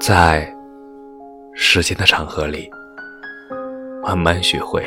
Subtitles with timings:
[0.00, 0.50] 在
[1.54, 2.70] 时间的长河里，
[4.02, 4.82] 慢慢学会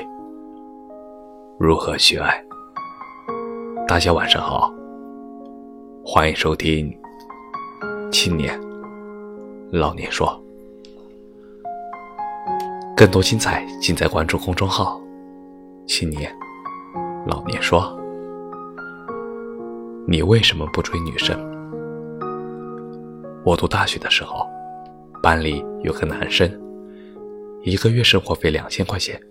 [1.60, 2.44] 如何去爱。
[3.88, 4.74] 大家晚上好，
[6.04, 6.92] 欢迎收听
[8.10, 8.60] 《青年
[9.72, 10.28] 老年说》，
[12.96, 15.00] 更多精彩尽在关注公众号
[15.86, 16.34] “青年
[17.28, 17.96] 老年说”。
[20.08, 21.51] 你为什么不追女生？
[23.44, 24.50] 我读大学的时候。
[25.22, 26.52] 班里有个男生，
[27.62, 29.22] 一个月生活费两千块钱。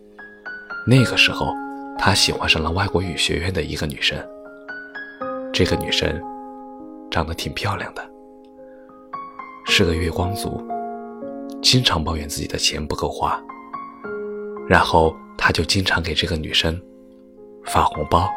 [0.87, 1.53] 那个时候，
[1.99, 4.17] 他喜欢上了外国语学院的一个女生。
[5.53, 6.09] 这个女生
[7.11, 8.09] 长得挺漂亮的，
[9.67, 10.65] 是个月光族，
[11.61, 13.37] 经常抱怨自己的钱不够花。
[14.69, 16.81] 然后他就经常给这个女生
[17.65, 18.29] 发红包，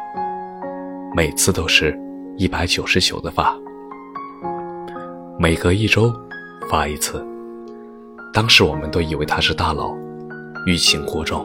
[1.14, 1.96] 每次都是
[2.36, 3.56] 一百九十九的发，
[5.36, 6.14] 每隔一周
[6.70, 7.24] 发一次。
[8.32, 9.92] 当时我们都以为他是大佬，
[10.64, 11.44] 欲擒故纵。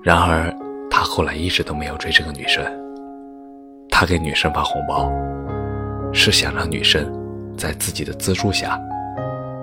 [0.00, 0.54] 然而，
[0.88, 2.64] 他后来一直都没有追这个女生。
[3.90, 5.10] 他给女生发红包，
[6.12, 7.12] 是想让女生
[7.56, 8.80] 在自己的资助下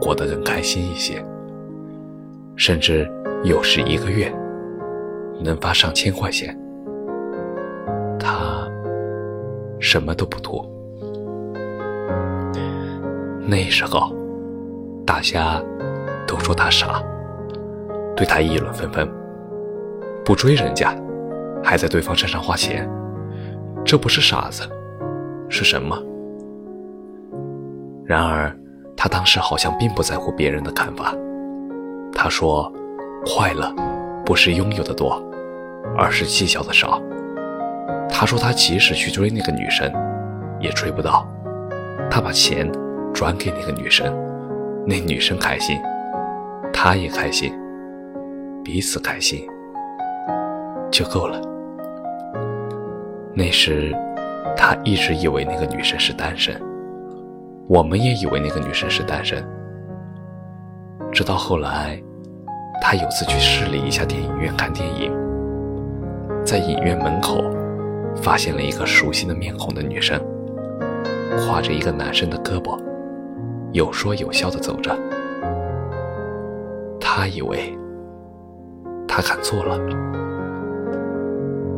[0.01, 1.23] 过得更开心一些。
[2.57, 3.09] 甚至
[3.45, 4.29] 有时一个月
[5.41, 6.57] 能发上千块钱，
[8.19, 8.67] 他
[9.79, 10.69] 什么都不图。
[13.45, 14.13] 那时候，
[15.05, 15.61] 大家。
[16.25, 17.03] 都说他傻，
[18.15, 19.07] 对他议论纷纷。
[20.25, 20.95] 不追人家，
[21.63, 22.89] 还在对方身上花钱，
[23.85, 24.63] 这不是傻子，
[25.47, 25.95] 是什么？
[28.05, 28.51] 然而，
[28.97, 31.13] 他当时好像并不在乎别人的看法。
[32.13, 32.71] 他说
[33.27, 33.71] ：“快乐
[34.25, 35.21] 不是拥有的多，
[35.95, 36.99] 而是计较的少。”
[38.09, 39.91] 他说：“他即使去追那个女生，
[40.59, 41.27] 也追不到。
[42.09, 42.71] 他把钱
[43.13, 44.13] 转给那个女生，
[44.85, 45.79] 那女生开心。”
[46.75, 47.53] 他也开心，
[48.61, 49.47] 彼此开心
[50.91, 51.39] 就够了。
[53.33, 53.95] 那时，
[54.57, 56.59] 他一直以为那个女生是单身，
[57.69, 59.41] 我们也以为那个女生是单身。
[61.11, 61.97] 直到后来，
[62.81, 65.09] 他有次去市里一家电影院看电影，
[66.43, 67.41] 在影院门口
[68.17, 70.19] 发现了一个熟悉的面孔的女生，
[71.37, 72.77] 挎着一个男生的胳膊，
[73.73, 74.95] 有说有笑的走着。
[77.01, 77.77] 他以为
[79.07, 79.77] 他看错了，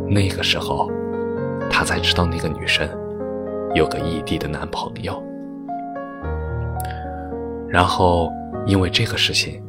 [0.08, 0.90] 那个时候
[1.70, 2.88] 他才知道那个女生
[3.74, 5.22] 有个异地的男朋友，
[7.68, 8.32] 然后
[8.66, 9.62] 因为这个事情，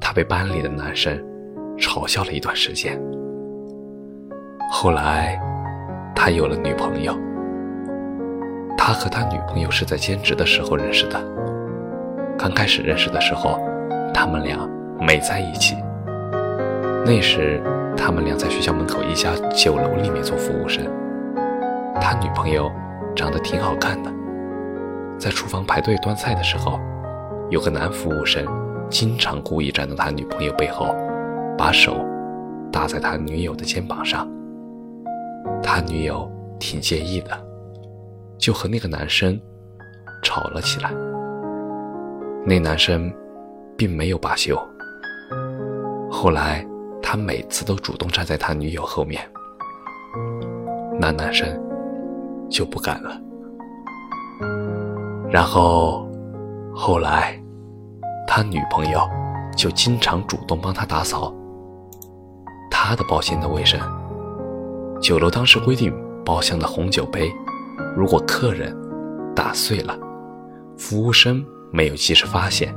[0.00, 1.16] 他被班里的男生
[1.76, 3.00] 嘲笑了一段时间。
[4.72, 5.38] 后来
[6.14, 7.12] 他有了女朋友，
[8.76, 11.20] 他和他女朋友是在兼职的时候认识的，
[12.40, 13.60] 刚开始认识的时候，
[14.14, 14.58] 他们俩。
[15.02, 15.76] 没在一起。
[17.06, 17.58] 那时，
[17.96, 20.84] 他们俩在学校门口一家酒楼里面做服务生。
[21.98, 22.70] 他女朋友
[23.16, 24.12] 长得挺好看的，
[25.18, 26.78] 在厨房排队端菜的时候，
[27.48, 28.46] 有个男服务生
[28.90, 30.94] 经常故意站在他女朋友背后，
[31.56, 31.96] 把手
[32.70, 34.28] 搭在他女友的肩膀上。
[35.62, 37.30] 他女友挺介意的，
[38.36, 39.40] 就和那个男生
[40.22, 40.90] 吵了起来。
[42.44, 43.12] 那男生
[43.76, 44.58] 并没有罢休。
[46.10, 46.66] 后来，
[47.02, 49.22] 他每次都主动站在他女友后面，
[50.98, 51.48] 那男生
[52.48, 53.20] 就不敢了。
[55.30, 56.08] 然后，
[56.74, 57.40] 后来，
[58.26, 59.00] 他女朋友
[59.56, 61.32] 就经常主动帮他打扫
[62.70, 63.78] 他的包厢的卫生。
[65.00, 67.32] 酒楼当时规定，包厢的红酒杯，
[67.96, 68.76] 如果客人
[69.34, 69.96] 打碎了，
[70.76, 72.74] 服务生没有及时发现，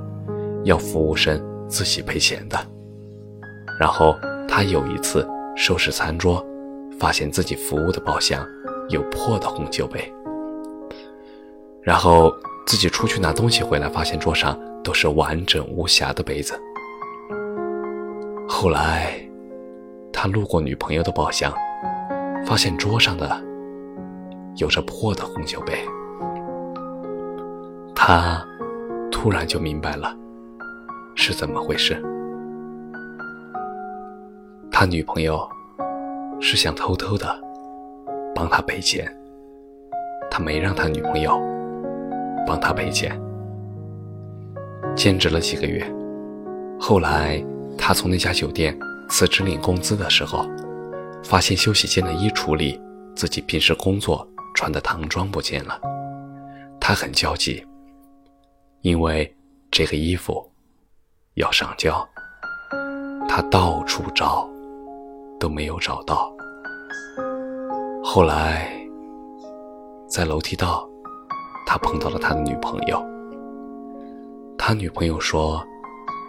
[0.64, 2.58] 要服务生自己赔钱的。
[3.80, 4.16] 然后
[4.48, 6.46] 他有一次收拾餐桌，
[7.00, 8.46] 发现自己服务的包厢
[8.90, 10.14] 有破的红酒杯。
[11.82, 12.34] 然后
[12.66, 16.53] 自己出去拿东西回来，发现桌上都是完整无瑕的杯子。
[18.47, 19.14] 后来
[20.14, 21.52] 他路过女朋友的包厢，
[22.46, 23.41] 发现桌上的
[24.58, 25.73] 有着破的红酒杯，
[27.94, 28.46] 他
[29.23, 30.14] 突然就明白了
[31.16, 31.93] 是怎么回事。
[34.70, 35.49] 他女朋友
[36.41, 37.41] 是想偷偷的
[38.35, 39.09] 帮他赔钱，
[40.29, 41.40] 他没让他女朋友
[42.46, 43.17] 帮他赔钱。
[44.93, 45.90] 兼职了几个月，
[46.78, 47.41] 后来
[47.78, 48.78] 他从那家酒店
[49.08, 50.46] 辞职领工资的时候，
[51.23, 52.78] 发现休息间的衣橱里
[53.16, 55.79] 自己平时工作穿的唐装不见了，
[56.78, 57.66] 他很焦急，
[58.84, 59.34] 因为
[59.72, 60.46] 这个衣服
[61.35, 62.06] 要上交，
[63.30, 64.46] 他到处找
[65.40, 66.30] 都没有找到。
[68.03, 68.70] 后来
[70.06, 70.85] 在楼梯道，
[71.66, 73.02] 他碰到了他的女朋友。
[74.58, 75.66] 他女朋友说，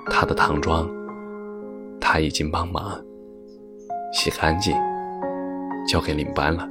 [0.06, 0.88] 他的唐装
[2.00, 3.04] 他已经帮忙
[4.12, 4.72] 洗干净，
[5.88, 6.68] 交给领班了。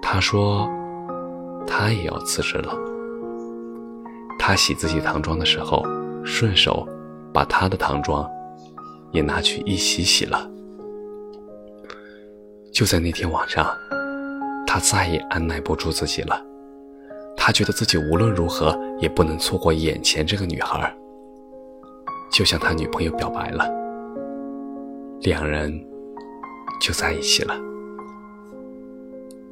[0.00, 0.66] 他说，
[1.66, 2.74] 他也要辞职了。
[4.44, 5.84] 他洗自己唐装的时候，
[6.24, 6.84] 顺手
[7.32, 8.28] 把他的唐装
[9.12, 10.50] 也拿去一起洗了。
[12.72, 13.64] 就在那天晚上，
[14.66, 16.44] 他再也按耐不住自己了。
[17.36, 20.92] 他觉得自己无论如何也不能错过眼前这个女孩，
[22.32, 23.64] 就向他女朋友表白了。
[25.20, 25.72] 两人
[26.80, 27.54] 就在一起了。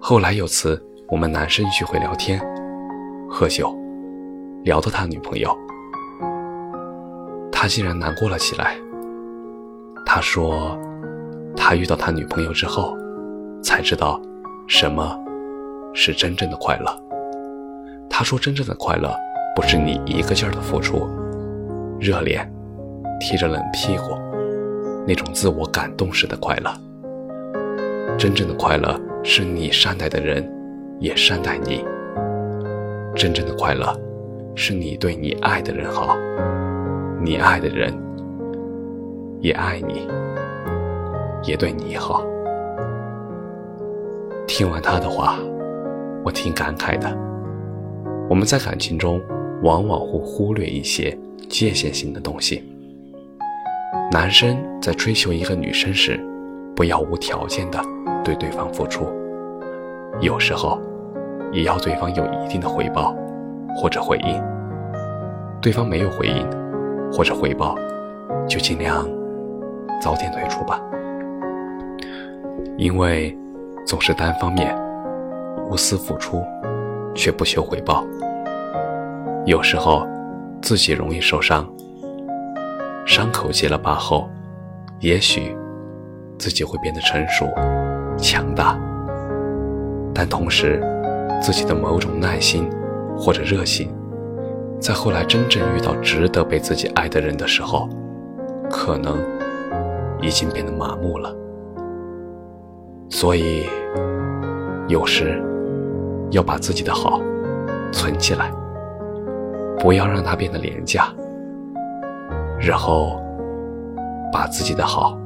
[0.00, 2.40] 后来有次我们男生聚会聊天，
[3.28, 3.72] 喝酒，
[4.62, 5.56] 聊到他女朋友，
[7.50, 8.76] 他竟然难过了起来。
[10.06, 10.78] 他说，
[11.56, 12.96] 他遇到他女朋友之后，
[13.62, 14.20] 才知道
[14.66, 15.18] 什么
[15.94, 17.02] 是真正的快乐。
[18.08, 19.14] 他说，真正的快乐
[19.54, 21.08] 不是你一个劲儿的付出，
[21.98, 22.50] 热脸
[23.20, 24.16] 贴着冷屁股，
[25.06, 26.72] 那种自我感动式的快乐。
[28.18, 28.98] 真正的快乐。
[29.22, 30.50] 是你善待的人，
[30.98, 31.84] 也善待你。
[33.14, 33.94] 真正的快乐，
[34.54, 36.16] 是你对你爱的人好，
[37.22, 37.92] 你爱的人
[39.40, 40.06] 也爱你，
[41.42, 42.22] 也对你好。
[44.46, 45.38] 听完他的话，
[46.24, 47.08] 我挺感慨的。
[48.28, 49.20] 我们在感情中，
[49.62, 51.16] 往往会忽略一些
[51.48, 52.62] 界限性的东西。
[54.12, 56.20] 男生在追求一个女生时，
[56.74, 57.80] 不要无条件的。
[58.22, 59.06] 对对方付出，
[60.20, 60.78] 有时候
[61.52, 63.14] 也要对方有一定的回报
[63.76, 64.42] 或者回应。
[65.60, 66.48] 对方没有回应
[67.12, 67.74] 或者回报，
[68.48, 69.06] 就尽量
[70.00, 70.80] 早点退出吧。
[72.76, 73.36] 因为
[73.86, 74.74] 总是单方面
[75.68, 76.42] 无私付出，
[77.14, 78.06] 却不求回报，
[79.44, 80.06] 有时候
[80.62, 81.68] 自己容易受伤。
[83.04, 84.30] 伤口结了疤后，
[85.00, 85.54] 也许
[86.38, 87.46] 自己会变得成熟。
[88.16, 88.78] 强大，
[90.14, 90.80] 但同时，
[91.40, 92.68] 自己的某种耐心
[93.20, 93.92] 或者热心，
[94.80, 97.86] 在后来真正遇到值得被自己爱的人的时候，
[98.70, 99.18] 可能
[100.22, 101.36] 已经变得麻木了。
[103.10, 103.66] 所以，
[104.88, 105.38] 有时
[106.30, 107.20] 要把自己的好
[107.92, 108.50] 存起来，
[109.78, 111.12] 不要让它变得廉价。
[112.58, 113.20] 日后，
[114.32, 115.18] 把自己的好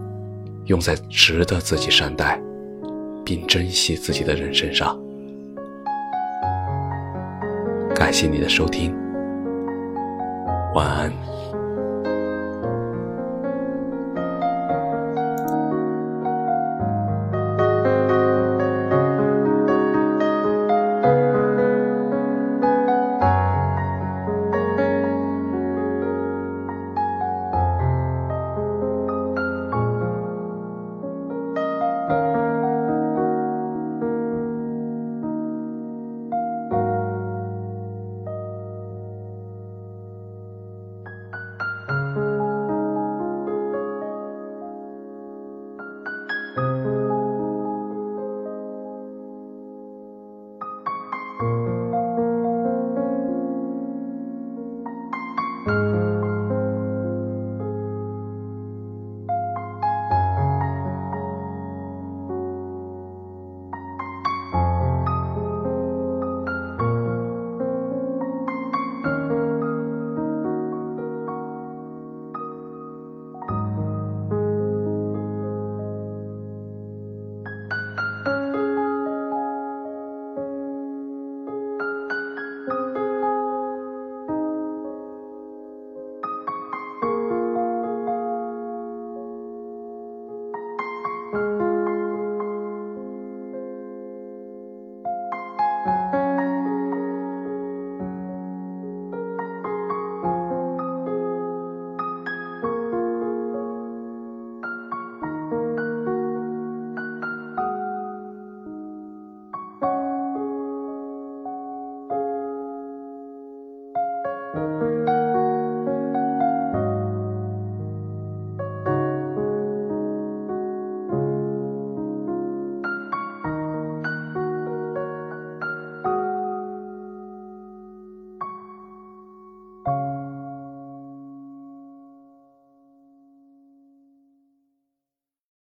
[0.64, 2.40] 用在值得自己善待。
[3.26, 5.00] 并珍惜自己的人身上。
[8.04, 8.94] 感谢你的收听，
[10.74, 11.10] 晚安。